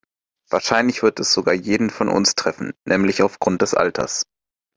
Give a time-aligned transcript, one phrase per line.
[0.49, 4.23] Wahrscheinlich wird es sogar jeden von uns treffen, nämlich aufgrund des Alters.